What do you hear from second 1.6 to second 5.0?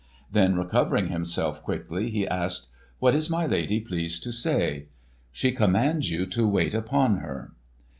quickly he asked; "What is my lady pleased to say?"